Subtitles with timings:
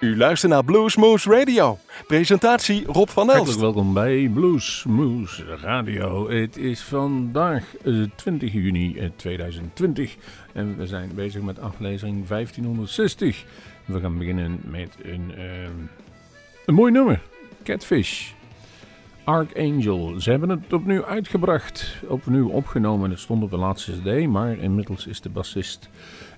[0.00, 1.78] U luistert naar Bluesmoose Radio.
[2.06, 3.36] Presentatie Rob van Elst.
[3.36, 6.30] Hartelijk welkom bij Bluesmoose Radio.
[6.30, 7.64] Het is vandaag
[8.16, 10.20] 20 eh, juni 2020 eh,
[10.60, 13.44] en we zijn bezig met aflevering 1560.
[13.84, 15.44] We gaan beginnen met een, uh,
[16.66, 17.22] een mooi nummer,
[17.62, 18.30] Catfish.
[19.24, 20.20] Archangel.
[20.20, 23.10] Ze hebben het opnieuw uitgebracht, opnieuw opgenomen.
[23.10, 25.90] Het stond op de laatste CD, maar inmiddels is de bassist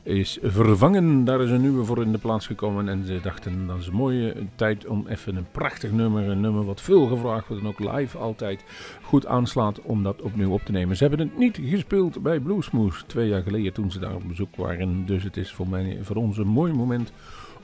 [0.02, 1.24] is vervangen.
[1.24, 2.88] Daar is een nieuwe voor in de plaats gekomen.
[2.88, 6.64] En ze dachten dat is een mooie tijd om even een prachtig nummer, een nummer
[6.64, 8.64] wat veel gevraagd wordt en ook live altijd
[9.02, 10.96] goed aanslaat om dat opnieuw op te nemen.
[10.96, 14.56] Ze hebben het niet gespeeld bij Bluesmoose twee jaar geleden toen ze daar op bezoek
[14.56, 15.06] waren.
[15.06, 17.12] Dus het is voor, mij, voor ons een mooi moment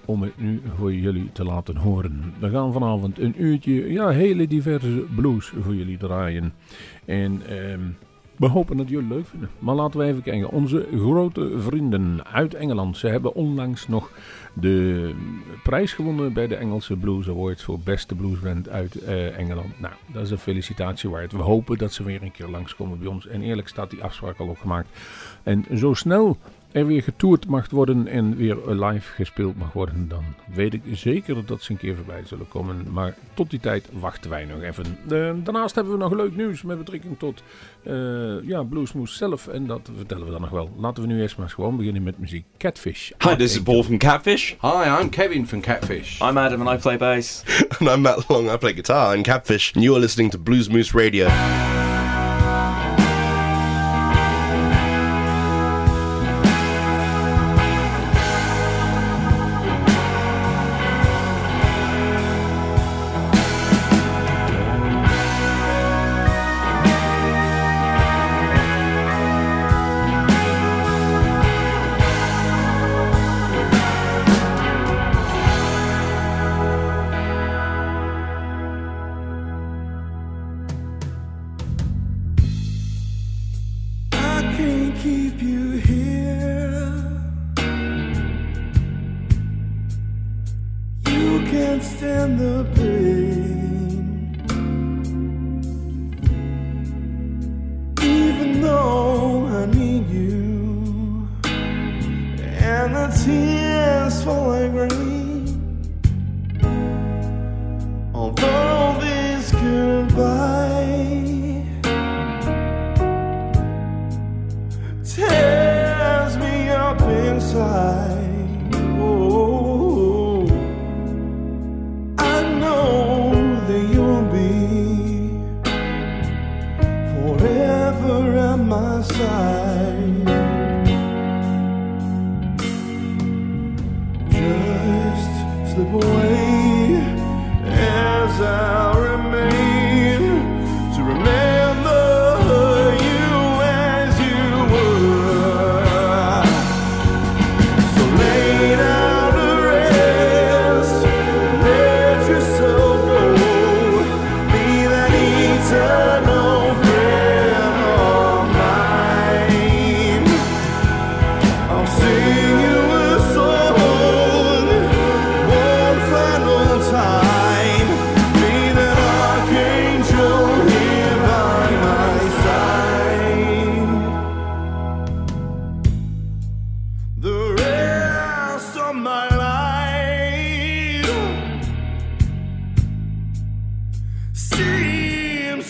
[0.04, 2.34] om het nu voor jullie te laten horen.
[2.38, 6.52] We gaan vanavond een uurtje, ja, hele diverse blues voor jullie draaien.
[7.04, 7.80] En ehm,
[8.38, 9.50] we hopen dat jullie het leuk vinden.
[9.58, 10.50] Maar laten we even kijken.
[10.50, 12.96] Onze grote vrienden uit Engeland.
[12.96, 14.10] Ze hebben onlangs nog
[14.52, 15.14] de
[15.62, 19.80] prijs gewonnen bij de Engelse Blues Awards voor beste bluesband uit uh, Engeland.
[19.80, 21.32] Nou, dat is een felicitatie waard.
[21.32, 23.26] We hopen dat ze weer een keer langskomen bij ons.
[23.26, 24.88] En eerlijk staat die afspraak al opgemaakt.
[25.42, 26.36] En zo snel
[26.72, 30.24] er weer getoerd mag worden en weer live gespeeld mag worden, dan
[30.54, 32.86] weet ik zeker dat ze een keer voorbij zullen komen.
[32.92, 34.84] Maar tot die tijd wachten wij nog even.
[35.12, 37.42] Uh, daarnaast hebben we nog leuk nieuws met betrekking tot
[37.82, 39.48] uh, ja, Bluesmoose zelf.
[39.48, 40.70] En dat vertellen we dan nog wel.
[40.76, 42.44] Laten we nu eerst maar gewoon beginnen met muziek.
[42.58, 43.10] Catfish.
[43.18, 44.54] Hi, this is Paul from Catfish.
[44.60, 46.20] Hi, I'm Kevin from Catfish.
[46.20, 47.42] I'm Adam and I play bass.
[47.78, 49.74] and I'm Matt Long, I play guitar in Catfish.
[49.74, 51.28] And you're listening to Bluesmoose Radio.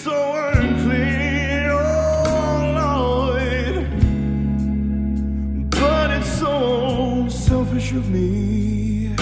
[0.04, 3.86] so unclear, oh Lord.
[5.70, 9.16] But it's so selfish of me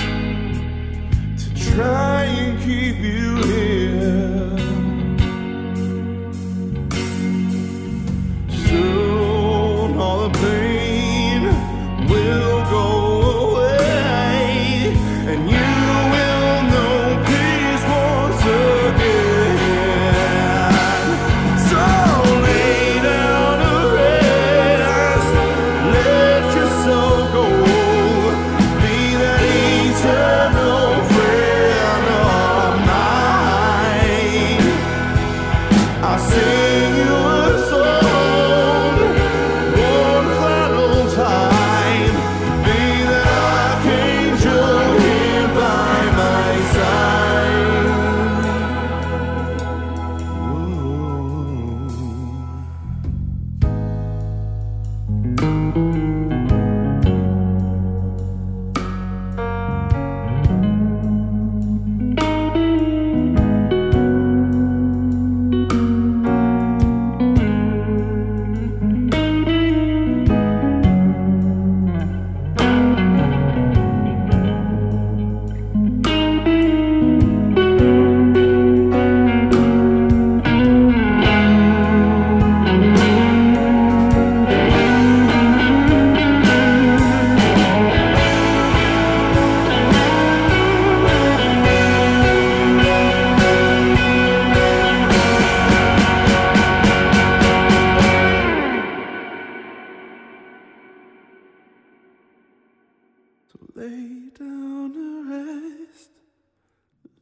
[1.39, 2.06] to try.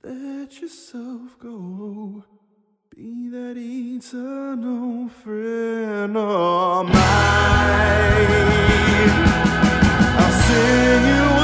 [0.06, 2.24] Let yourself go.
[2.94, 6.94] Be that eternal friend of mine.
[10.18, 11.43] I'll sing you.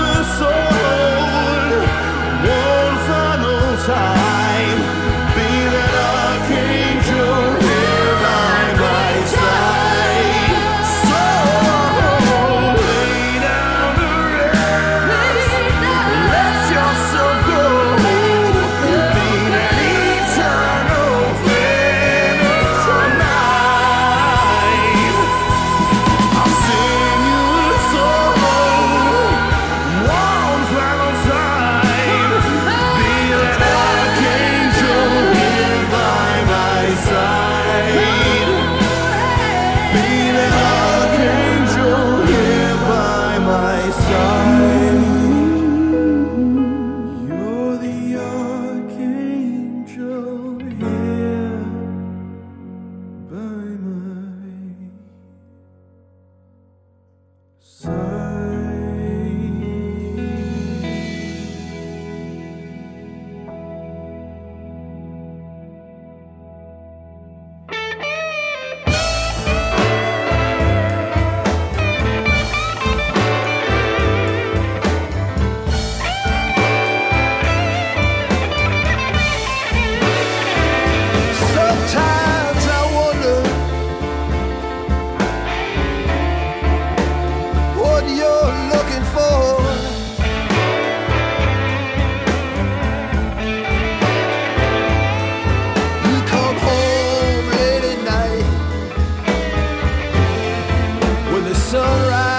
[101.75, 102.30] alright.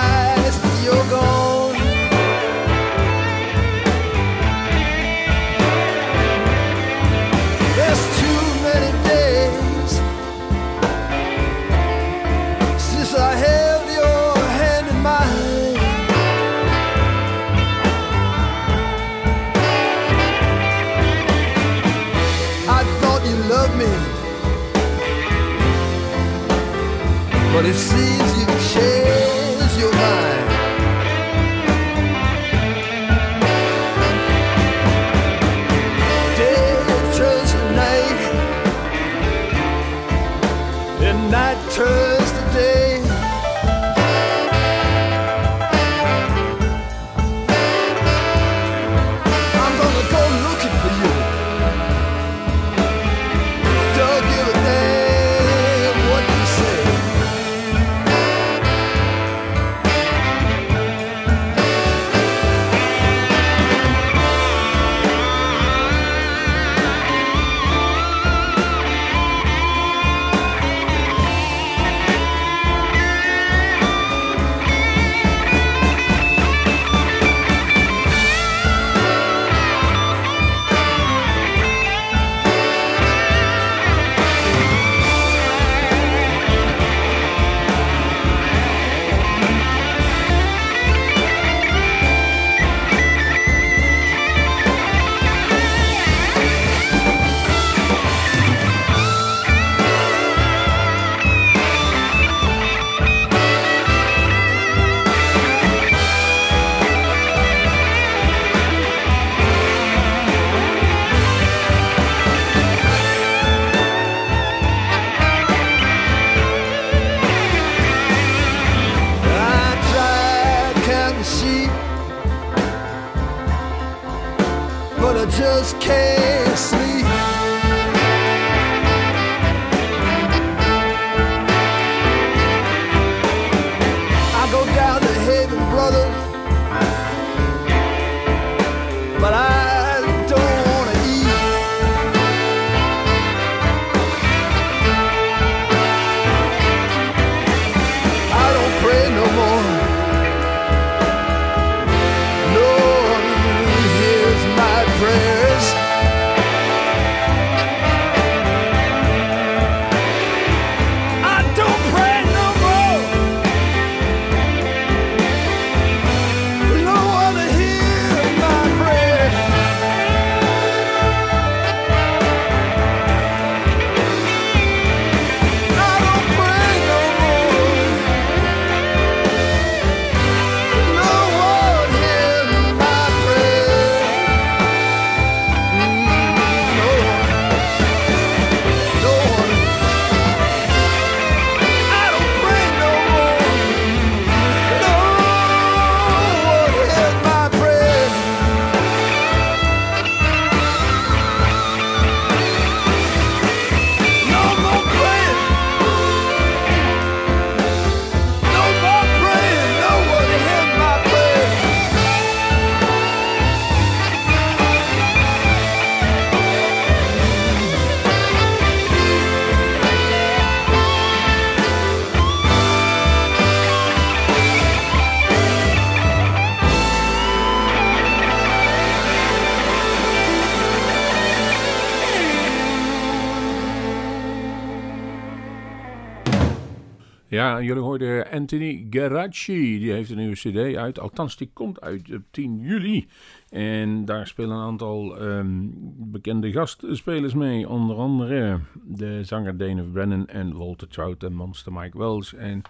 [237.32, 239.80] Ja, jullie hoorden Anthony Garacci.
[239.80, 241.00] Die heeft een nieuwe CD uit.
[241.00, 243.08] Althans, die komt uit op 10 juli.
[243.50, 247.70] En daar spelen een aantal ehm, bekende gastspelers mee.
[247.70, 252.34] Onder andere de zanger Dana Brennan en Walter Trout en Monster Mike Wells.
[252.34, 252.62] En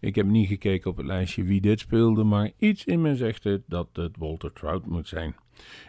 [0.00, 3.44] ik heb niet gekeken op het lijstje wie dit speelde, maar iets in me zegt
[3.44, 5.34] het dat het Walter Trout moet zijn.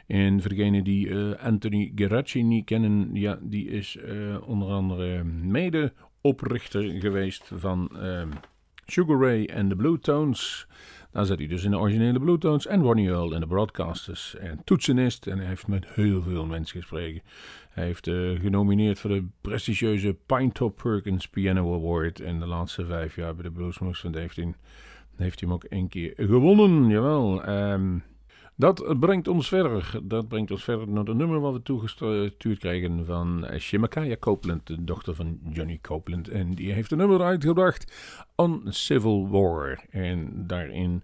[0.08, 4.14] En voor degenen die eh, Anthony Garacci niet kennen, ja, die is eh,
[4.46, 8.30] onder andere mede oprichter geweest van ehm,
[8.86, 10.68] Sugar Ray en de Blue Tones.
[11.12, 14.36] Daar zat hij dus in de originele Blue Tones en Ronnie Earl en de Broadcasters
[14.36, 15.28] en toetsenist.
[15.28, 17.22] En hij heeft met heel veel mensen gesproken.
[17.70, 22.20] Hij heeft uh, genomineerd voor de prestigieuze Pinetop Perkins Piano Award.
[22.20, 24.56] En de laatste vijf jaar bij de van 15
[25.16, 26.90] heeft hij hem ook één keer gewonnen.
[26.90, 27.50] Jawel.
[27.50, 28.04] Um,
[28.60, 30.00] dat brengt ons verder.
[30.04, 34.84] Dat brengt ons verder naar het nummer wat we toegestuurd krijgen van Shimakaya Copeland, de
[34.84, 36.28] dochter van Johnny Copeland.
[36.28, 37.94] En die heeft een nummer uitgebracht,
[38.36, 39.86] On Civil War.
[39.90, 41.04] En daarin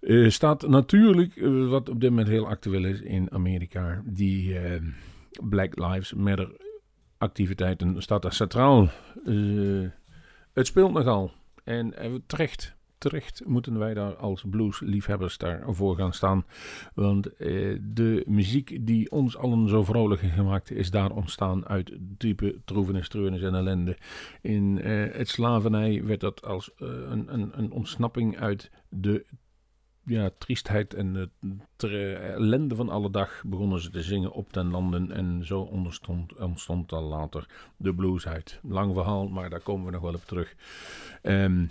[0.00, 4.56] uh, staat natuurlijk, uh, wat op dit moment heel actueel is in Amerika, die
[5.48, 6.56] Black Lives Matter
[7.18, 8.88] activiteiten staat daar centraal.
[10.52, 11.32] het speelt nogal.
[11.64, 11.94] En
[12.26, 16.44] terecht terecht moeten wij daar als bluesliefhebbers daarvoor gaan staan.
[16.94, 22.60] Want eh, de muziek die ons allen zo vrolijk gemaakt is daar ontstaan uit diepe
[22.64, 23.96] troevenis, treurnis en ellende.
[24.40, 29.26] In eh, het slavernij werd dat als uh, een, een, een ontsnapping uit de
[30.04, 31.30] ja, triestheid en de
[31.82, 35.12] ellende van alle dag begonnen ze te zingen op den landen.
[35.12, 38.60] En zo ontstond, ontstond dan later de blues uit.
[38.62, 40.54] Lang verhaal, maar daar komen we nog wel op terug.
[41.22, 41.70] Um,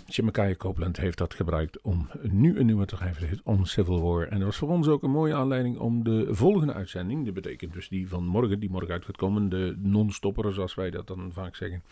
[0.56, 3.40] Copeland heeft dat gebruikt om nu een nieuwe te schrijven.
[3.44, 4.26] On Civil War.
[4.26, 7.72] En dat was voor ons ook een mooie aanleiding om de volgende uitzending, dat betekent
[7.72, 11.30] dus die van morgen, die morgen uit gaat komen, de non-stopper zoals wij dat dan
[11.32, 11.82] vaak zeggen,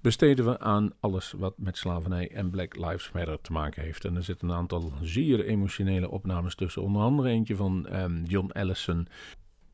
[0.00, 4.04] besteden we aan alles wat met slavernij en Black Lives Matter te maken heeft.
[4.04, 6.82] En er zitten een aantal zeer emotionele opnames tussen.
[6.82, 9.08] Onder andere eentje van um, John Allison.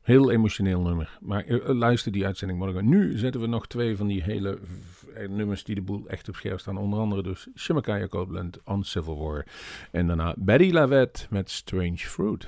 [0.01, 1.17] Heel emotioneel nummer.
[1.21, 2.89] Maar uh, luister die uitzending morgen.
[2.89, 4.59] Nu zetten we nog twee van die hele
[5.17, 6.77] uh, nummers die de boel echt op scherp staan.
[6.77, 9.45] Onder andere dus Shimakaya Copeland on Civil War.
[9.91, 12.47] En daarna Betty Lavette met Strange Fruit.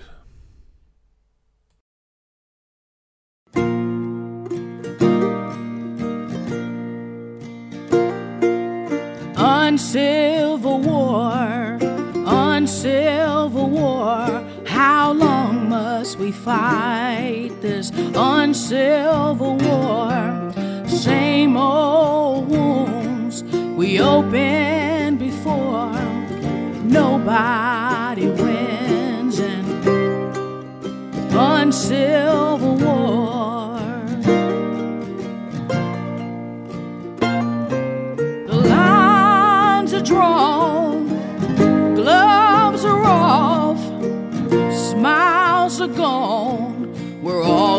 [9.37, 11.77] On Civil War,
[12.25, 14.44] on Civil War.
[14.75, 20.51] How long must we fight this uncivil war?
[20.85, 23.41] Same old wounds
[23.77, 25.93] we opened before.
[26.83, 29.63] Nobody wins in
[31.31, 32.54] uncivil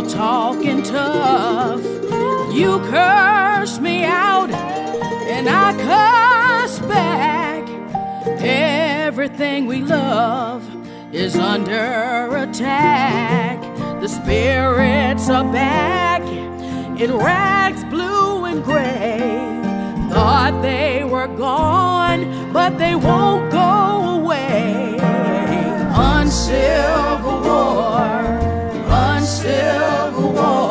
[0.09, 1.83] talking tough.
[2.53, 7.69] You curse me out, and I curse back.
[8.41, 10.63] Everything we love
[11.15, 13.61] is under attack.
[14.01, 16.23] The spirits are back
[17.01, 19.29] in rags blue and gray.
[20.11, 24.97] Thought they were gone, but they won't go away
[25.97, 27.99] uncivil war,
[28.89, 29.96] uncivil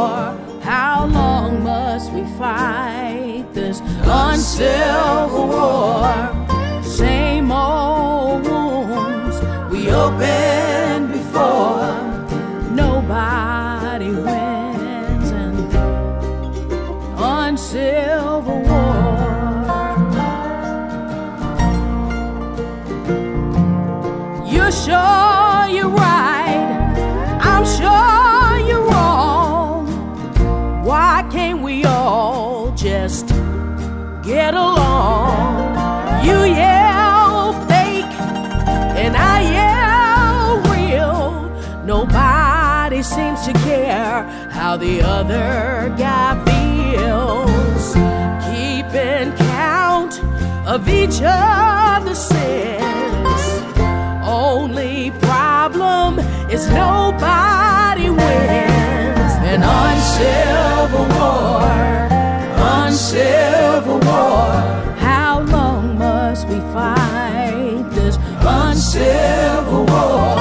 [0.06, 0.62] war.
[0.62, 6.45] How long must we fight this uncivil war?
[45.26, 47.94] Other guy feels.
[48.46, 50.22] Keeping count
[50.68, 53.42] of each other's sins.
[54.24, 59.32] Only problem is nobody wins.
[59.52, 61.66] An uncivil war,
[62.86, 64.52] uncivil war.
[65.00, 70.35] How long must we fight this uncivil war?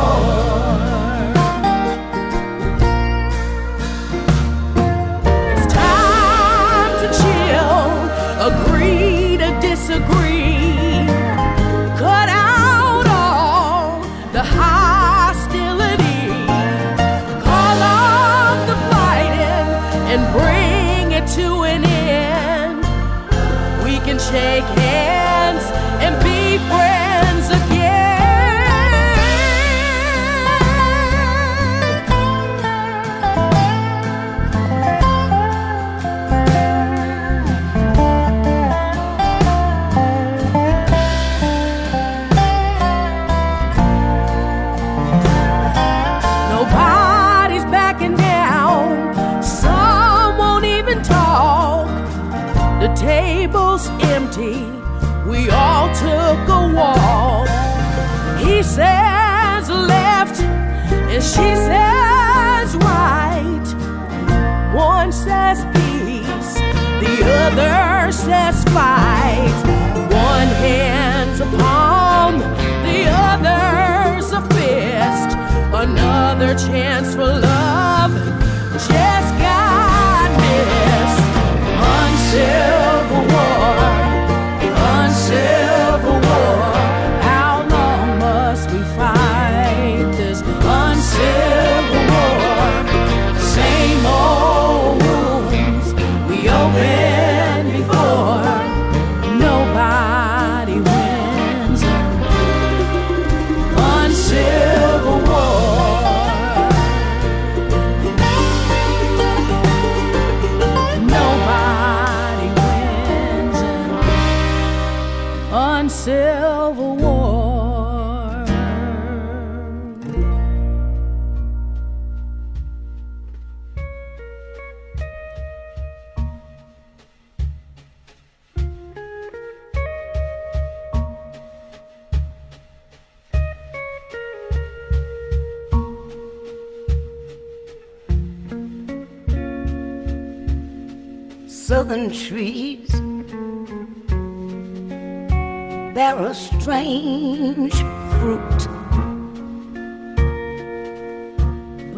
[0.00, 0.37] Oh.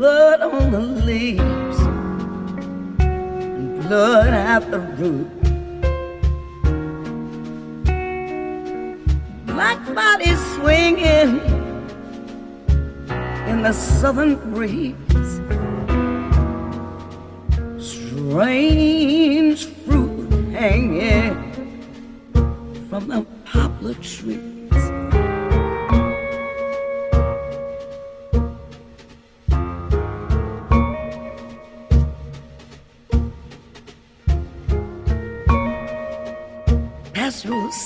[0.01, 1.79] Blood on the leaves
[3.01, 5.29] and blood at the root.
[9.45, 11.41] Black bodies swinging
[13.47, 14.97] in the southern breeze.
[17.77, 21.37] Strange fruit hanging
[22.89, 24.60] from the poplar trees.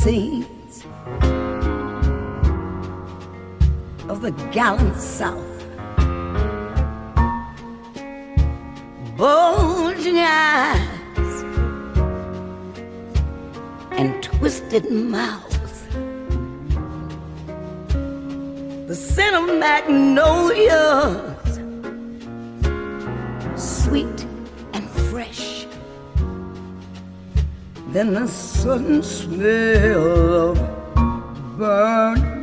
[0.04, 0.84] Scenes
[4.10, 5.40] of the gallant South.
[9.16, 11.34] bulging eyes
[13.92, 15.86] and twisted mouths.
[18.88, 21.33] The scent of magnolias,
[27.94, 30.59] Then the sudden smell of
[31.57, 32.33] burnt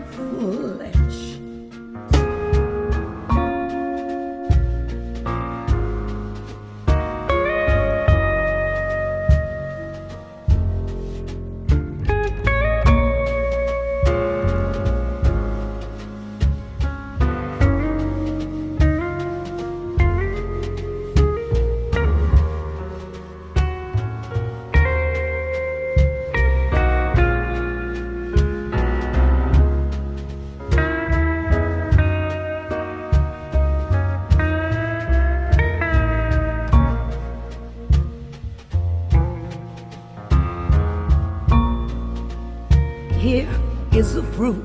[43.93, 44.63] is the fruit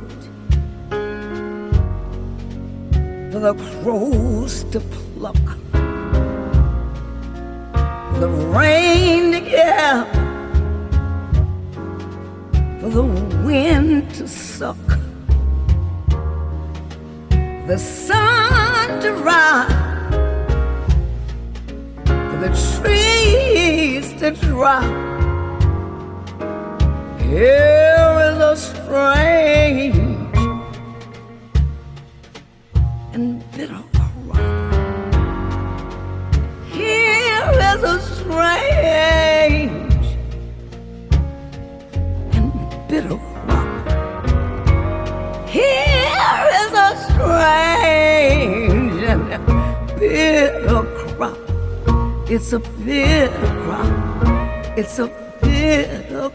[3.33, 5.37] for the crows to pluck,
[8.13, 10.07] for the rain to get,
[12.81, 13.03] for the
[13.45, 14.77] wind to suck,
[17.67, 19.71] the sun to rise,
[22.07, 25.06] for the trees to drop.
[27.29, 29.97] Here is a strange
[33.13, 34.37] and bitter crop.
[36.71, 40.07] Here is a strange
[42.37, 42.53] and
[42.89, 43.19] bitter.
[45.49, 49.25] Here is a strange and
[49.99, 50.83] bitter
[51.17, 51.37] crop.
[52.31, 54.79] It's a bitter crop.
[54.79, 55.09] It's a
[55.43, 56.31] bitter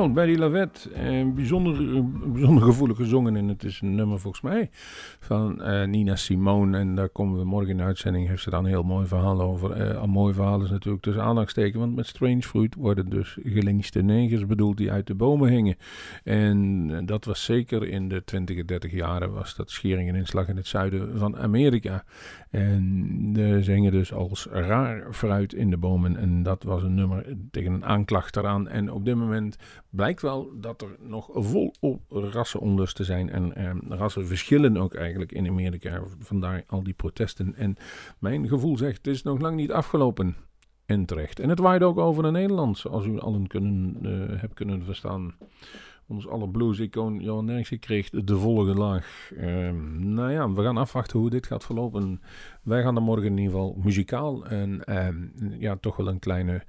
[0.00, 0.90] Jawel, Betty Lavette.
[0.90, 3.36] Eh, bijzonder, eh, bijzonder gevoelig gezongen.
[3.36, 4.70] En het is een nummer volgens mij
[5.20, 6.78] van eh, Nina Simone.
[6.78, 8.28] En daar komen we morgen in de uitzending.
[8.28, 9.72] Heeft ze dan een heel mooi verhaal over.
[9.72, 11.76] Eh, een mooi verhaal is natuurlijk tussen aandachtstekens.
[11.76, 15.76] Want met Strange Fruit worden dus gelinchte negers bedoeld die uit de bomen hingen.
[16.24, 19.32] En dat was zeker in de 20 en 30 jaren.
[19.32, 22.04] Was dat schering en inslag in het zuiden van Amerika.
[22.50, 26.16] En eh, ze dus als raar fruit in de bomen.
[26.16, 28.68] En dat was een nummer tegen een aanklacht eraan.
[28.68, 29.56] En op dit moment
[29.90, 33.30] blijkt wel dat er nog volop rassenonlust te zijn.
[33.30, 36.02] En eh, rassenverschillen ook eigenlijk in Amerika.
[36.18, 37.54] Vandaar al die protesten.
[37.54, 37.76] En
[38.18, 40.36] mijn gevoel zegt, het is nog lang niet afgelopen.
[40.86, 41.40] En terecht.
[41.40, 45.34] En het waait ook over naar Nederland, zoals u allen kunnen, eh, hebt kunnen verstaan.
[46.10, 49.30] Ons alle blues-icoon Johan Derksen kreeg de volle laag.
[49.36, 52.20] Ehm, nou ja, we gaan afwachten hoe dit gaat verlopen.
[52.62, 55.16] Wij gaan er morgen in ieder geval muzikaal en ehm,
[55.58, 56.62] ja, toch wel een kleine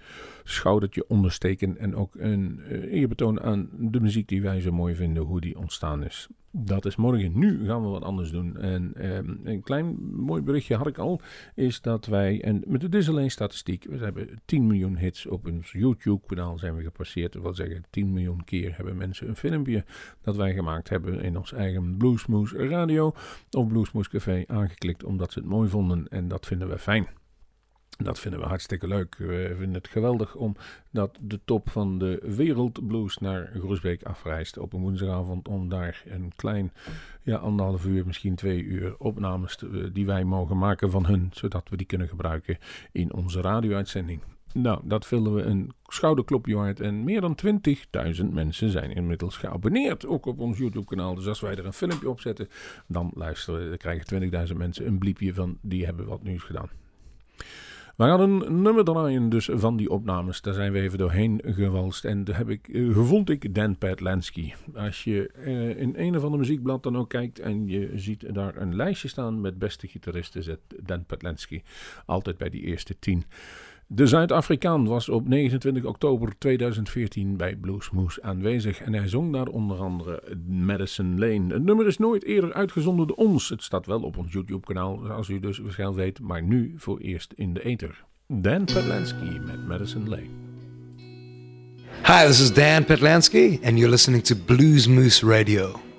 [0.44, 1.78] schoudertje ondersteken.
[1.78, 5.58] En ook een eh, eerbetoon aan de muziek die wij zo mooi vinden, hoe die
[5.58, 6.28] ontstaan is.
[6.54, 7.40] Dat is morgen.
[7.40, 8.58] Nu gaan we wat anders doen.
[8.58, 11.22] En ehm, een klein mooi berichtje had ik al,
[11.56, 15.48] is dat wij, en met dit is alleen statistiek, we hebben 10 miljoen hits op
[15.48, 17.34] ons YouTube-kanaal zijn we gepasseerd.
[17.34, 19.86] Dat wil zeggen, 10 miljoen keer hebben mensen een filmpje
[20.22, 23.14] dat wij gemaakt hebben in ons eigen Bluesmoes Radio
[23.52, 27.08] of Bluesmoes Café aangeklikt, omdat ze het mooi vonden en dat vinden we fijn.
[27.98, 29.16] Dat vinden we hartstikke leuk.
[29.18, 34.82] We vinden het geweldig omdat de top van de wereldblues naar Groesbeek afreist op een
[34.82, 35.48] woensdagavond.
[35.48, 36.72] Om daar een klein,
[37.22, 41.30] ja, anderhalf uur, misschien twee uur opnames te- die wij mogen maken van hun.
[41.34, 42.58] Zodat we die kunnen gebruiken
[42.92, 44.22] in onze radio-uitzending.
[44.54, 46.80] Nou, dat vinden we een schouderklopje waard.
[46.80, 50.06] En meer dan 20.000 mensen zijn inmiddels geabonneerd.
[50.06, 51.16] Ook op ons YouTube-kanaal.
[51.16, 52.50] Dus als wij er een filmpje op zetten,
[52.88, 56.70] dan luisteren, krijgen 20.000 mensen een bliepje van die hebben wat nieuws gedaan.
[57.96, 60.42] We een nummer draaien dus van die opnames.
[60.42, 62.06] Daar zijn we even doorheen gewalst.
[62.06, 64.54] En daar heb ik, eh, ik Dan Patlansky.
[64.74, 68.56] Als je eh, in een of ander muziekblad dan ook kijkt en je ziet daar
[68.56, 71.62] een lijstje staan met beste gitaristen, zet Dan Patlansky
[72.06, 73.24] altijd bij die eerste tien.
[73.94, 79.78] De Zuid-Afrikaan was op 29 oktober 2014 bij Bluesmoose aanwezig en hij zong daar onder
[79.78, 81.54] andere Madison Lane.
[81.54, 83.50] Het nummer is nooit eerder uitgezonden door ons.
[83.50, 87.34] Het staat wel op ons YouTube-kanaal, zoals u dus waarschijnlijk weet, maar nu voor eerst
[87.36, 88.04] in de ether.
[88.28, 90.30] Dan Patlansky met Madison Lane.
[92.06, 95.91] Hi, this is Dan Petlansky, and you're listening to Blues Moose Radio.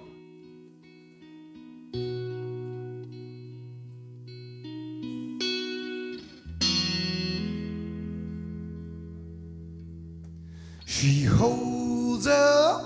[11.03, 12.81] She holds up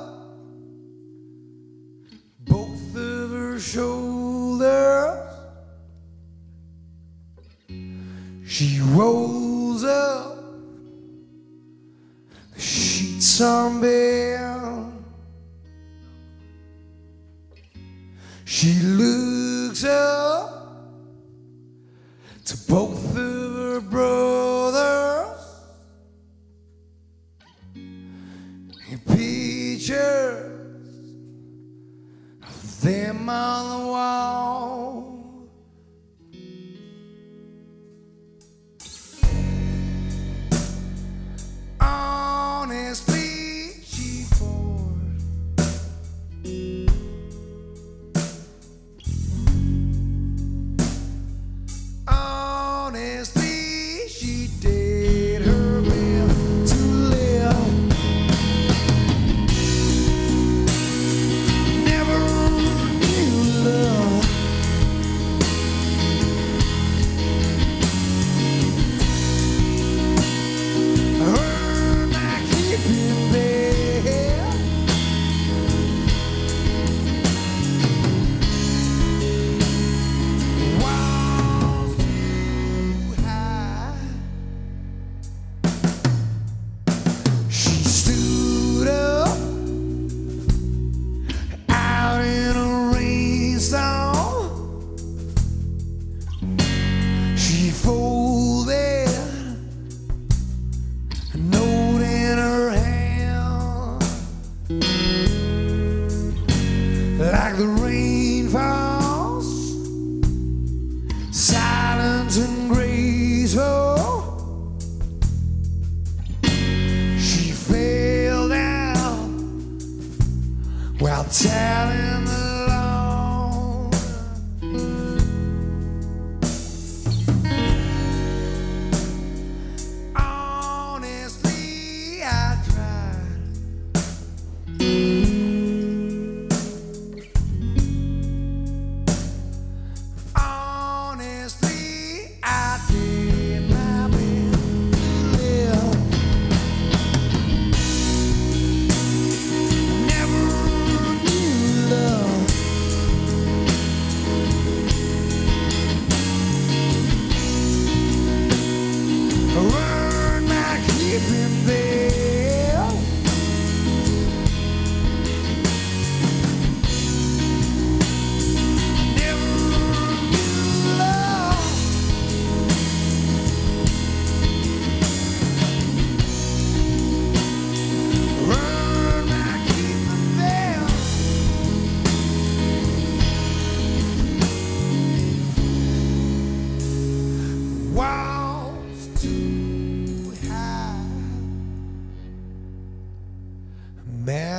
[2.49, 5.21] both of her shoulders.
[8.47, 10.39] She rolls up
[12.55, 14.06] the sheets on bed.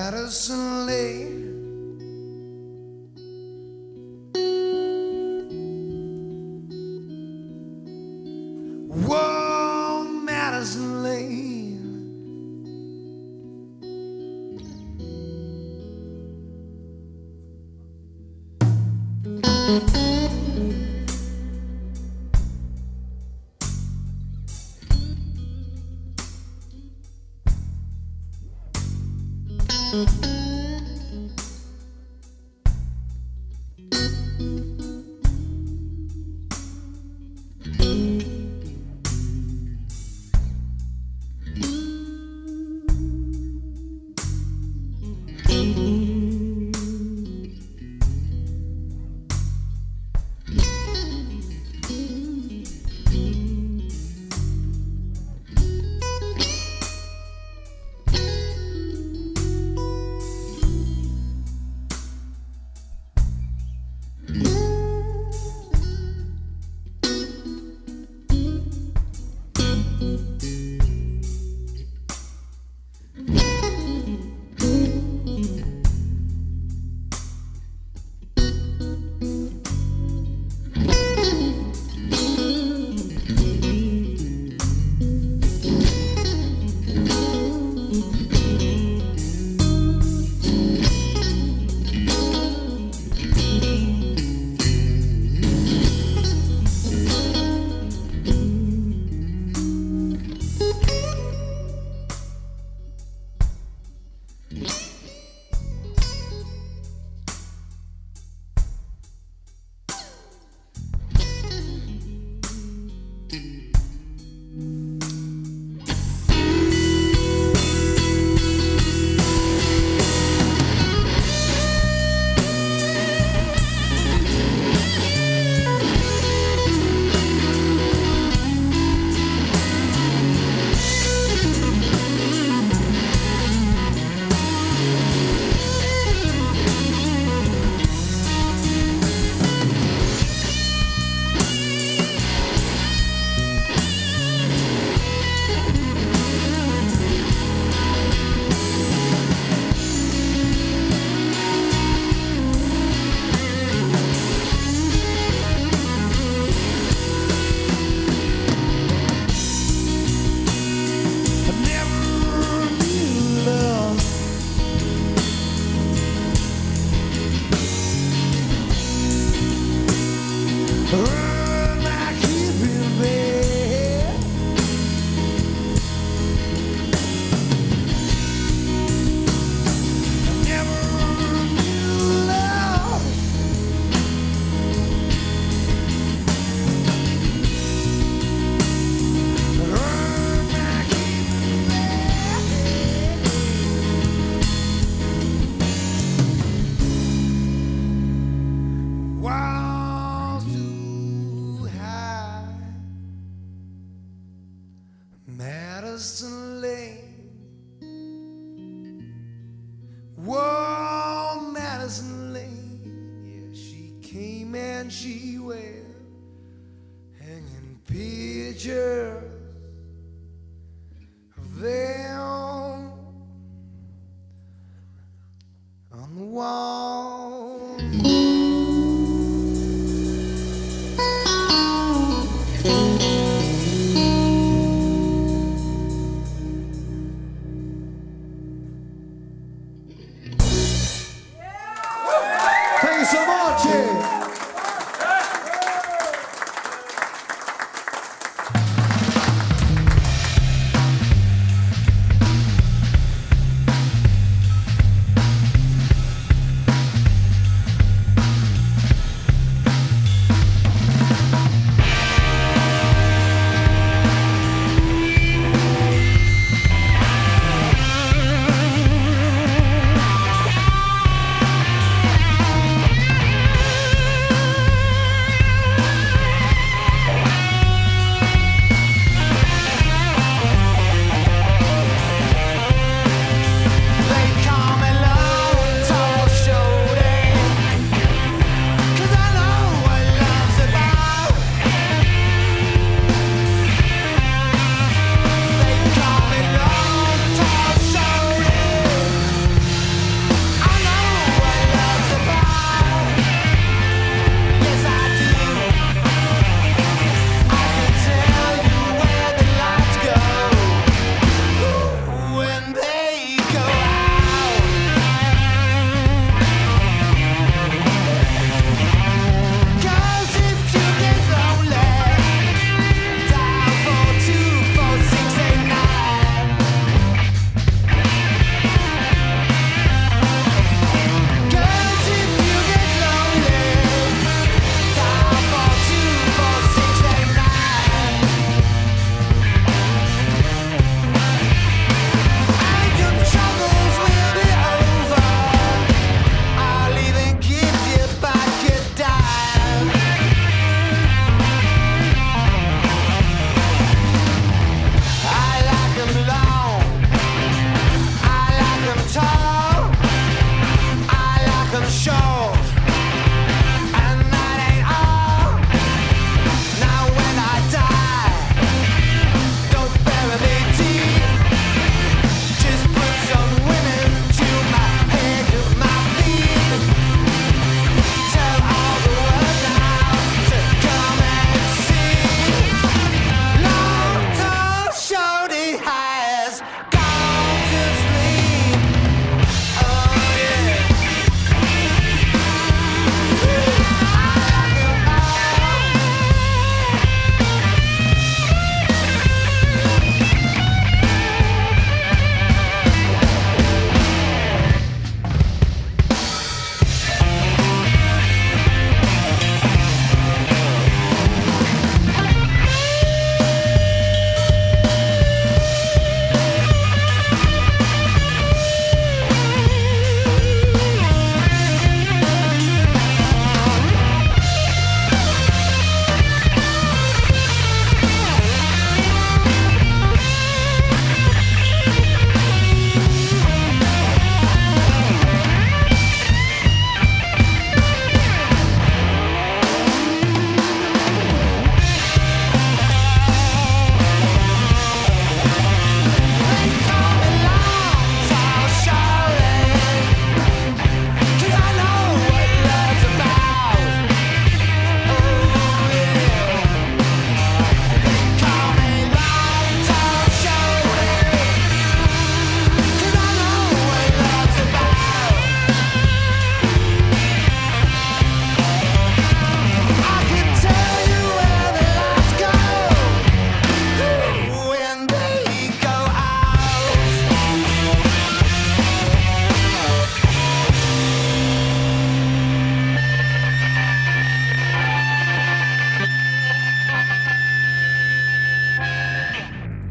[0.10, 1.47] Madison Lane.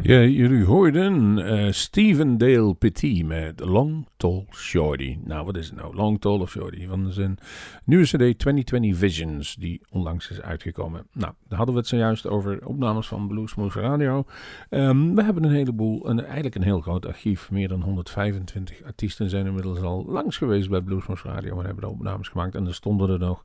[0.07, 5.19] Ja, jullie hoorden uh, Stephen Dale Petit met Long Tall Shorty.
[5.25, 5.95] Nou, wat is het nou?
[5.95, 6.87] Long Tall of Shorty?
[6.87, 7.39] Van zijn
[7.85, 11.07] nieuwe CD 2020 Visions, die onlangs is uitgekomen.
[11.13, 14.25] Nou, daar hadden we het zojuist over opnames van Bluesmoose Radio.
[14.71, 17.51] Um, we hebben een heleboel, een, eigenlijk een heel groot archief.
[17.51, 21.91] Meer dan 125 artiesten zijn inmiddels al langs geweest bij Bluesmoose Radio en hebben de
[21.91, 22.55] opnames gemaakt.
[22.55, 23.43] En er stonden er nog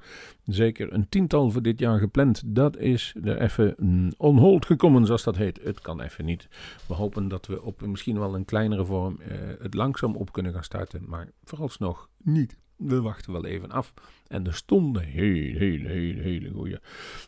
[0.53, 2.43] zeker een tiental voor dit jaar gepland.
[2.45, 5.59] Dat is er even mm, on hold gekomen, zoals dat heet.
[5.63, 6.47] Het kan even niet.
[6.87, 9.27] We hopen dat we op misschien wel een kleinere vorm uh,
[9.59, 12.57] het langzaam op kunnen gaan starten, maar vooralsnog niet.
[12.75, 13.93] We wachten wel even af.
[14.27, 16.81] En er stonden hele, hele, hele, hele goede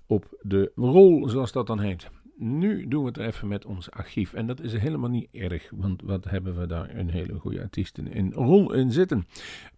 [0.06, 2.10] op de rol, zoals dat dan heet.
[2.38, 4.34] Nu doen we het even met ons archief.
[4.34, 8.08] En dat is helemaal niet erg, want wat hebben we daar een hele goede artiesten
[8.08, 9.28] in rol in zitten.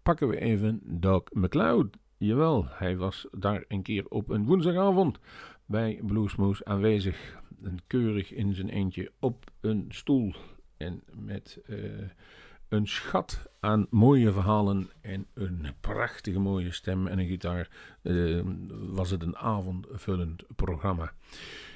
[0.03, 1.97] Pakken we even Doug McLeod.
[2.26, 5.19] Jawel, hij was daar een keer op een woensdagavond
[5.65, 7.41] bij Bluesmoose aanwezig
[7.88, 10.34] keurig in zijn eentje op een stoel.
[10.78, 11.80] En met uh,
[12.69, 17.69] een schat aan mooie verhalen en een prachtige mooie stem en een gitaar
[18.01, 21.13] uh, was het een avondvullend programma.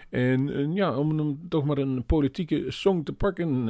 [0.09, 3.67] En uh, ja, om hem toch maar een politieke song te pakken,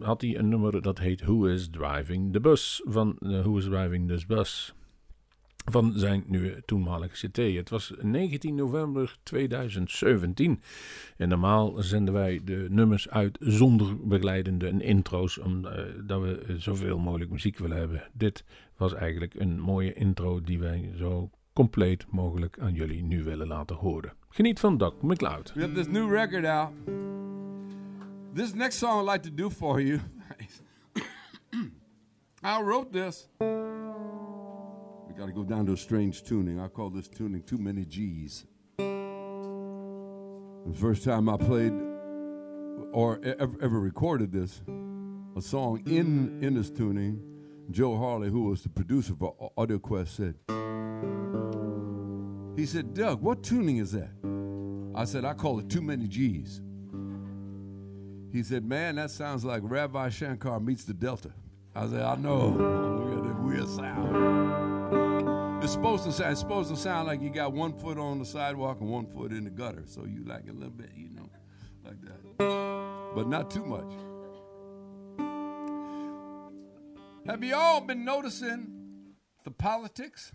[0.00, 4.08] had hij een nummer dat heet Who is Driving the Bus van Who is Driving
[4.08, 4.76] This Bus
[5.70, 7.36] van zijn nieuwe toenmalige CT.
[7.36, 10.60] Het was 19 november 2017.
[11.16, 15.72] En normaal zenden wij de nummers uit zonder begeleidende en intro's, omdat
[16.08, 18.02] uh, we zoveel mogelijk muziek willen hebben.
[18.12, 18.44] Dit
[18.76, 23.76] was eigenlijk een mooie intro die wij zo compleet mogelijk aan jullie nu willen laten
[23.76, 24.12] horen.
[24.28, 25.52] Geniet van Doc McLeod.
[25.54, 26.70] We have this new record out.
[28.34, 30.00] This next song I'd like to do for you.
[32.44, 33.28] I wrote this.
[35.18, 36.60] Got to go down to a strange tuning.
[36.60, 38.46] I call this tuning too many G's.
[38.76, 38.84] The
[40.76, 41.72] first time I played
[42.92, 44.62] or ever, ever recorded this,
[45.36, 47.20] a song in, in this tuning,
[47.72, 50.36] Joe Harley, who was the producer for Audio Quest, said,
[52.56, 54.10] he said, Doug, what tuning is that?
[54.94, 56.60] I said, I call it too many G's.
[58.30, 61.32] He said, man, that sounds like Rabbi Shankar meets the Delta.
[61.74, 62.50] I said, I know.
[63.00, 64.67] Look at that weird sound.
[65.68, 68.24] It's supposed to sound, it's supposed to sound like you got one foot on the
[68.24, 69.82] sidewalk and one foot in the gutter.
[69.84, 71.28] So you like a little bit, you know,
[71.84, 73.12] like that.
[73.14, 73.92] But not too much.
[77.26, 79.12] Have you all been noticing
[79.44, 80.32] the politics?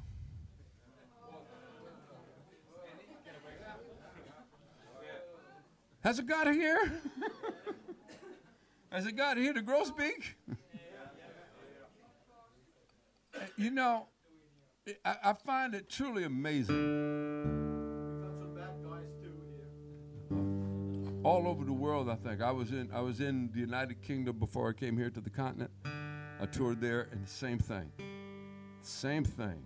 [6.01, 7.01] Has it got here?
[8.91, 10.35] Has it got here to Grossbeak?
[13.57, 14.05] you know,
[15.05, 16.75] I, I find it truly amazing.
[21.23, 22.41] All over the world, I think.
[22.41, 25.29] I was in I was in the United Kingdom before I came here to the
[25.29, 25.71] continent.
[25.85, 27.91] I toured there, and the same thing.
[28.81, 29.63] Same thing.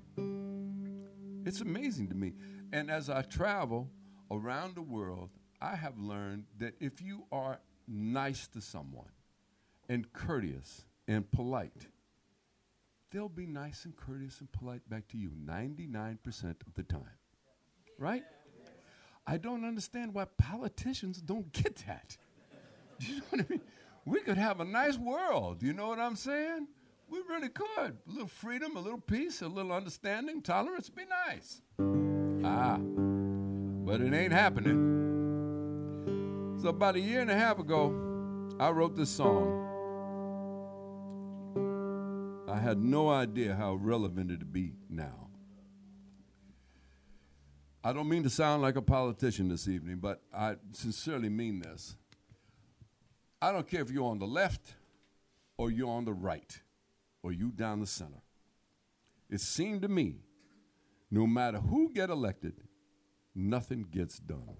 [1.47, 2.33] It's amazing to me.
[2.71, 3.89] And as I travel
[4.29, 9.09] around the world, I have learned that if you are nice to someone
[9.89, 11.87] and courteous and polite,
[13.11, 16.17] they'll be nice and courteous and polite back to you 99%
[16.65, 17.01] of the time.
[17.97, 18.23] Right?
[19.25, 22.17] I don't understand why politicians don't get that.
[22.99, 23.61] you know what I mean?
[24.05, 25.61] We could have a nice world.
[25.61, 26.67] You know what I'm saying?
[27.09, 27.67] We really could.
[27.77, 31.61] A little freedom, a little peace, a little understanding, tolerance be nice.
[32.43, 34.95] Ah, but it ain't happening.
[36.61, 37.93] So, about a year and a half ago,
[38.59, 39.66] I wrote this song.
[42.57, 45.27] I had no idea how relevant it'd be now.
[47.83, 51.95] I don't mean to sound like a politician this evening, but I sincerely mean this.
[53.39, 54.73] I don't care if you're on the left
[55.55, 56.59] or you're on the right
[57.21, 58.23] or you down the center.
[59.29, 60.15] It seemed to me,
[61.11, 62.55] no matter who get elected,
[63.35, 64.57] nothing gets done.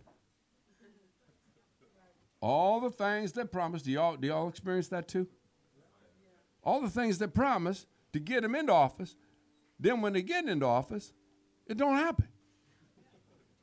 [2.41, 5.27] All the things they promised, do y'all, do y'all experience that too?
[6.67, 9.15] All the things they promised to get them into office.
[9.79, 11.13] Then when they get into office,
[11.65, 12.27] it don't happen.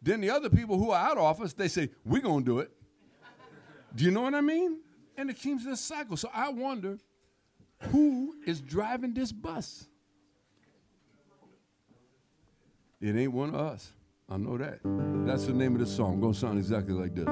[0.01, 2.61] Then the other people who are out of office, they say, we're going to do
[2.61, 2.71] it.
[3.95, 4.79] Do you know what I mean?
[5.19, 6.17] And it keeps this cycle.
[6.17, 6.99] So I wonder
[7.91, 9.87] who is driving this bus?
[13.03, 13.93] It ain't one of us.
[14.31, 14.81] I know that.
[15.27, 16.23] That's the name of the song.
[16.23, 17.29] Gonna sound exactly like this.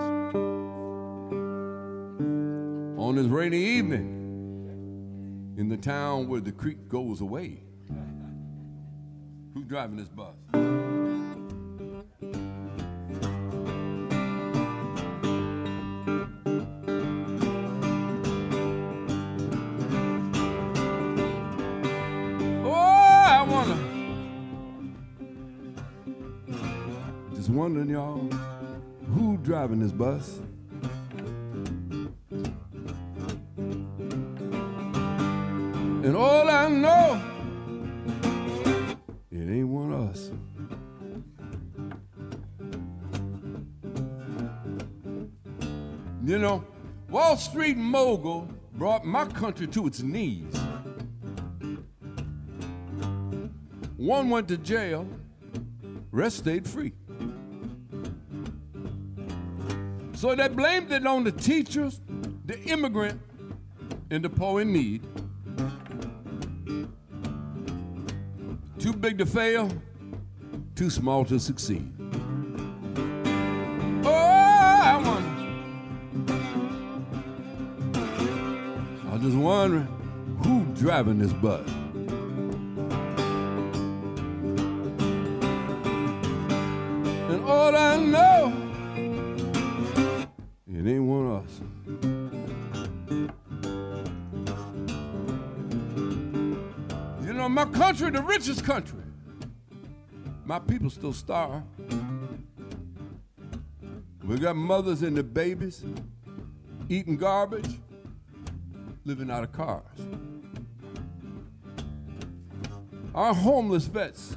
[2.98, 4.21] On this rainy evening,
[5.56, 7.62] in the town where the creek goes away.
[9.54, 10.34] Who's driving this bus?
[22.64, 23.78] Oh,
[27.34, 28.26] just wondering, y'all,
[29.14, 30.40] who driving this bus?
[36.04, 37.22] And all I know,
[39.30, 40.32] it ain't one of us.
[46.24, 46.64] You know,
[47.08, 50.52] Wall Street mogul brought my country to its knees.
[53.96, 55.06] One went to jail,
[56.10, 56.94] rest stayed free.
[60.14, 62.00] So they blamed it on the teachers,
[62.44, 63.20] the immigrant,
[64.10, 65.06] and the poor in need.
[68.82, 69.70] Too big to fail,
[70.74, 71.88] too small to succeed.
[74.04, 75.30] Oh, I wonder.
[79.08, 79.86] I just wondering
[80.44, 81.64] who driving this bus.
[87.30, 88.52] And all I know,
[98.02, 98.98] country, the richest country,
[100.44, 101.62] my people still starve.
[104.24, 105.84] We got mothers and the babies
[106.88, 107.78] eating garbage,
[109.04, 109.84] living out of cars.
[113.14, 114.36] Our homeless vets,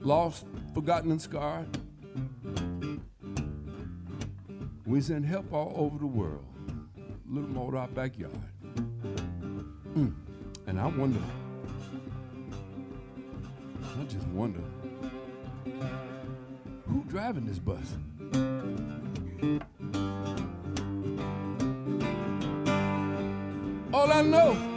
[0.00, 1.68] lost, forgotten, and scarred.
[4.84, 6.44] We send help all over the world,
[6.98, 8.34] a little more to our backyard.
[9.94, 10.14] Mm.
[10.66, 11.20] And I wonder,
[17.10, 17.96] driving this bus?
[23.92, 24.69] All I know,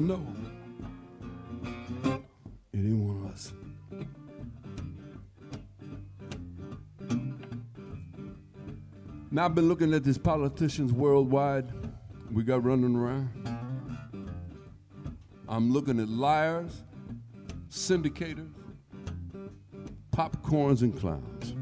[0.00, 0.26] Really know,
[2.72, 3.52] ain't one of us.
[9.30, 11.70] Now I've been looking at these politicians worldwide
[12.32, 13.28] we got running around.
[15.46, 16.82] I'm looking at liars,
[17.68, 18.48] syndicators,
[20.12, 21.54] popcorns, and clowns.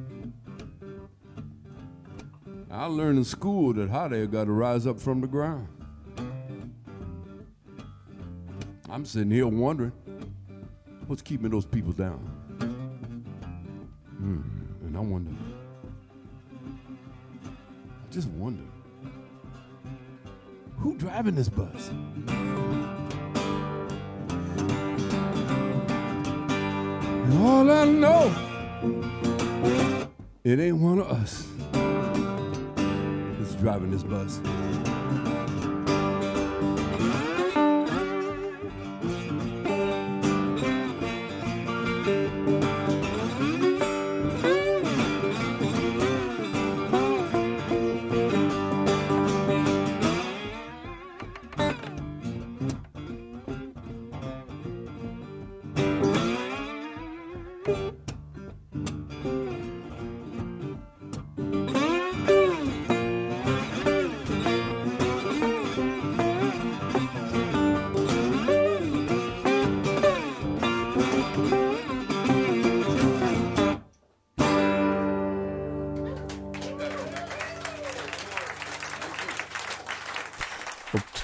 [2.71, 5.78] I learned in school that hot air got to rise up from the ground.
[8.99, 9.93] I'm sitting here wondering
[11.07, 12.19] what's keeping those people down.
[14.19, 14.41] Hmm,
[14.85, 15.31] and I wonder,
[17.45, 18.65] I just wonder,
[20.79, 21.91] who driving this bus?
[27.21, 28.35] And all I know,
[30.43, 31.47] it ain't one of us
[33.39, 34.41] that's driving this bus.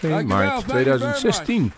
[0.08, 1.72] Dankjewel, maart thank you very 2016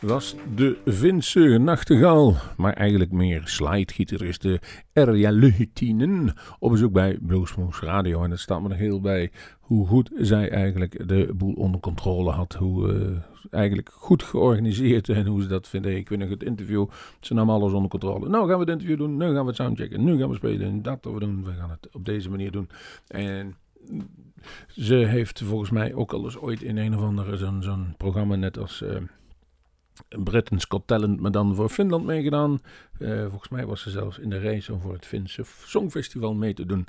[0.00, 4.60] was de Vinse nachtegaal, maar eigenlijk meer slidegitarist, de
[4.92, 8.24] Erja Lutinen, op bezoek bij Bluesmoose Radio.
[8.24, 12.30] En het staat me nog heel bij hoe goed zij eigenlijk de boel onder controle
[12.30, 12.54] had.
[12.54, 15.96] Hoe eh, eigenlijk goed georganiseerd en hoe ze dat vinden.
[15.96, 16.86] Ik weet nog het interview,
[17.20, 18.28] ze nam alles onder controle.
[18.28, 20.82] Nou gaan we het interview doen, nu gaan we het soundchecken, nu gaan we spelen,
[20.82, 21.44] dat we doen.
[21.44, 22.68] We gaan het op deze manier doen.
[23.06, 23.56] En
[24.68, 28.34] ze heeft volgens mij ook al eens ooit in een of andere zo'n zo'n programma
[28.34, 28.84] net als...
[30.08, 32.60] Britain's Got Talent, maar dan voor Finland meegedaan.
[32.98, 36.54] Eh, volgens mij was ze zelfs in de race om voor het Finse Songfestival mee
[36.54, 36.86] te doen.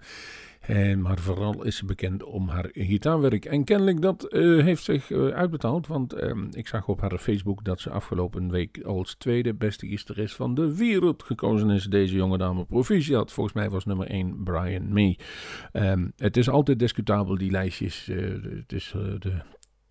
[0.61, 3.45] En, maar vooral is ze bekend om haar gitaarwerk.
[3.45, 5.87] En kennelijk dat eh, heeft zich eh, uitbetaald.
[5.87, 10.35] Want ehm, ik zag op haar Facebook dat ze afgelopen week als tweede beste gitarist
[10.35, 11.85] van de wereld gekozen is.
[11.85, 13.31] Deze jonge dame proficiat.
[13.31, 15.17] Volgens mij was nummer 1 Brian May.
[15.71, 18.05] Ehm, het is altijd discutabel die lijstjes.
[18.05, 19.41] Het is de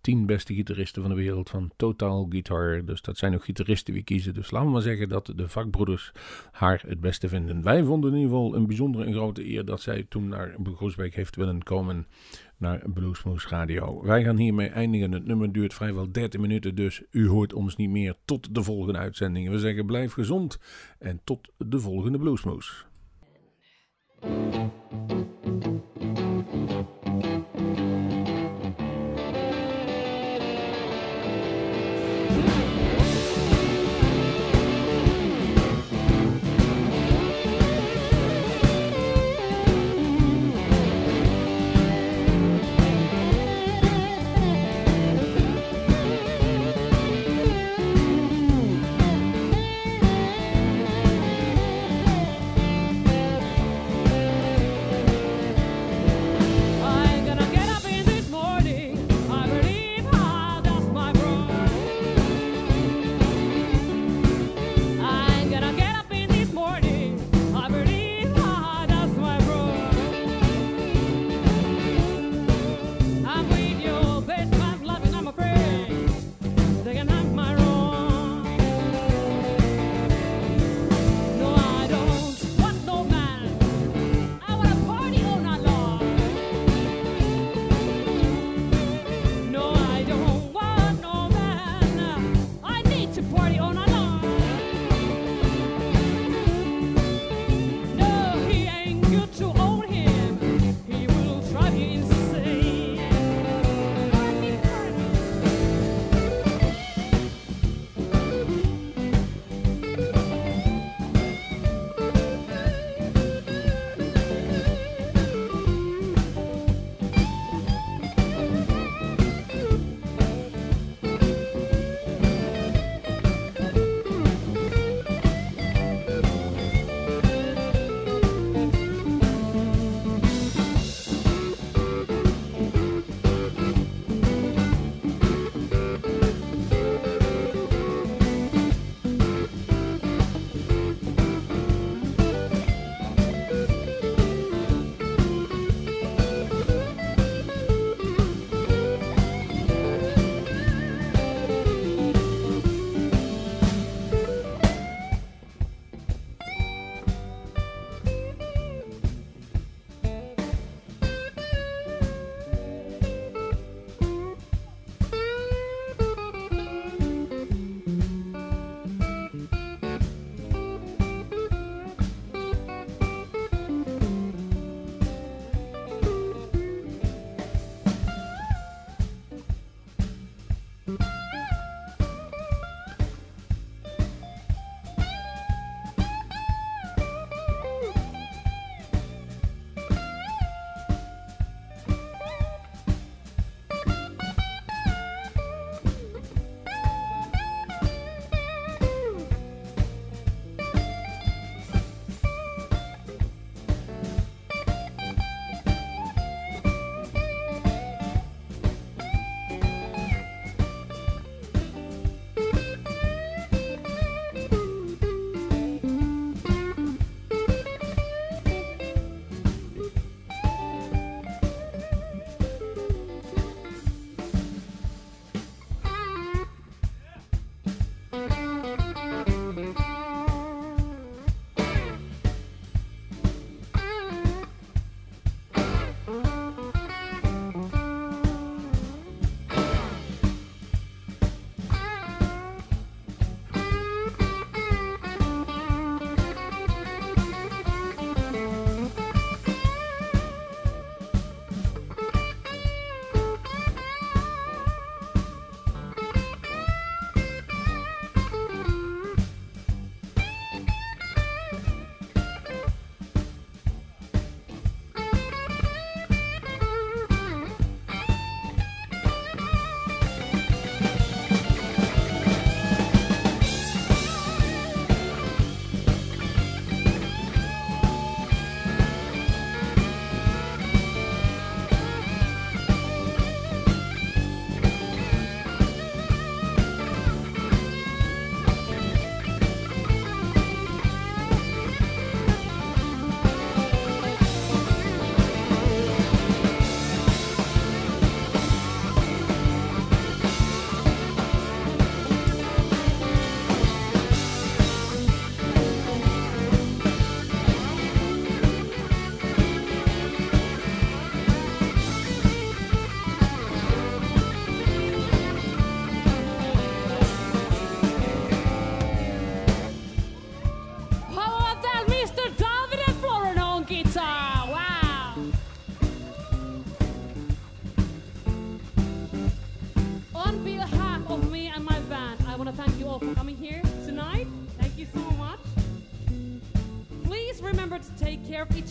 [0.01, 2.85] tien beste gitaristen van de wereld van Total Guitar.
[2.85, 4.33] Dus dat zijn ook gitaristen die kiezen.
[4.33, 6.11] Dus laten we maar zeggen dat de vakbroeders
[6.51, 7.63] haar het beste vinden.
[7.63, 11.15] Wij vonden in ieder geval een bijzondere en grote eer dat zij toen naar Groesbeek
[11.15, 12.07] heeft willen komen
[12.57, 14.05] naar Bluesmoose Radio.
[14.05, 15.11] Wij gaan hiermee eindigen.
[15.11, 18.99] Het nummer duurt vrijwel 13 minuten, dus u hoort ons niet meer tot de volgende
[18.99, 19.49] uitzending.
[19.49, 20.59] We zeggen blijf gezond
[20.99, 22.73] en tot de volgende Bluesmoose.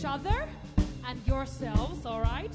[0.01, 0.47] each other
[1.07, 2.51] and yourselves, all right?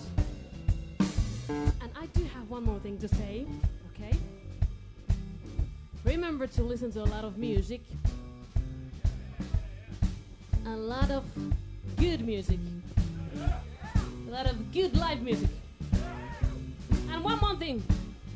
[1.48, 3.46] And I do have one more thing to say,
[3.92, 4.18] okay?
[6.02, 7.82] Remember to listen to a lot of music.
[10.66, 11.24] A lot of
[11.96, 12.58] good music.
[14.26, 15.50] A lot of good live music.
[17.12, 17.80] And one more thing.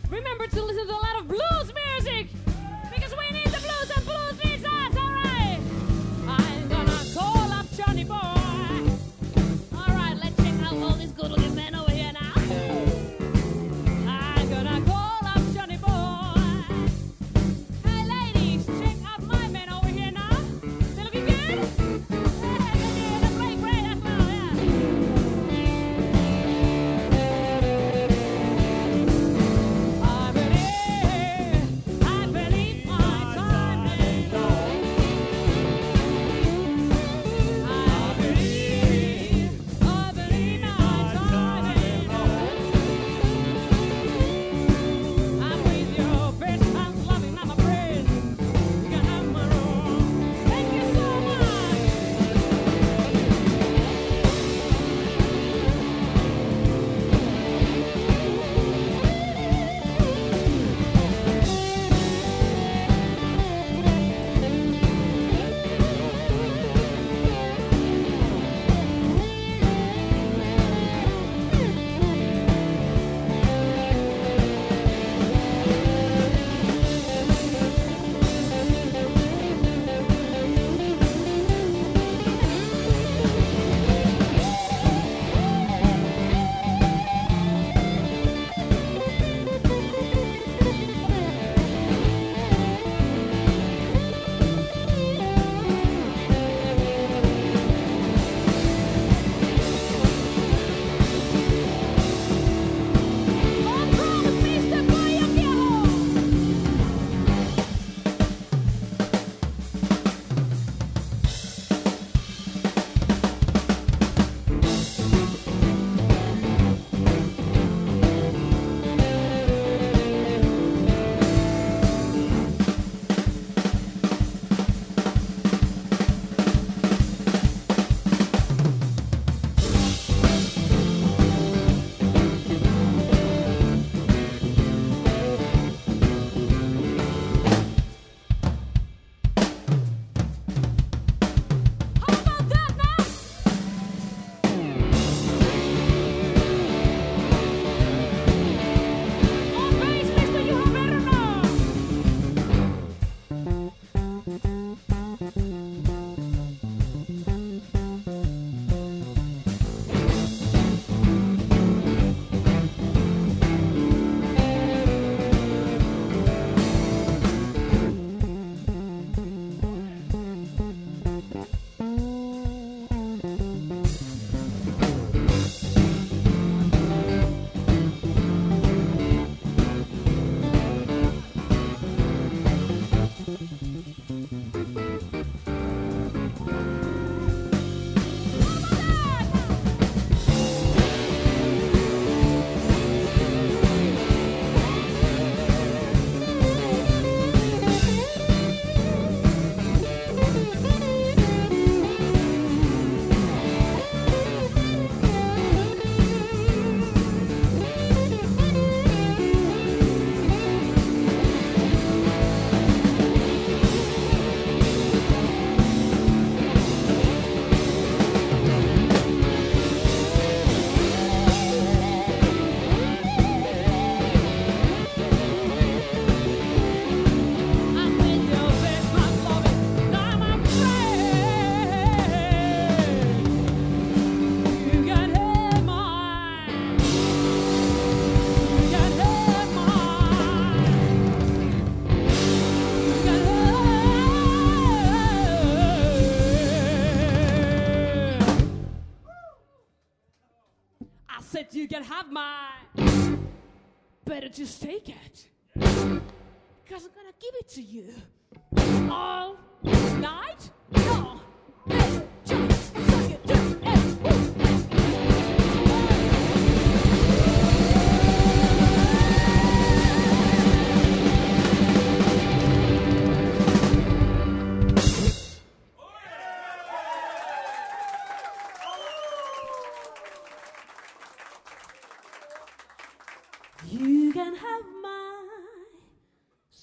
[0.09, 2.29] Remember to listen to a lot of blues music.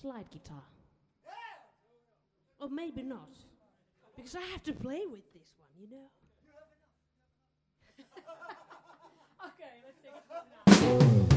[0.08, 0.64] Slide guitar.
[2.60, 3.30] Or maybe not.
[4.16, 6.10] Because I have to play with this one, you know?
[9.47, 10.14] okay, let's take
[11.30, 11.34] it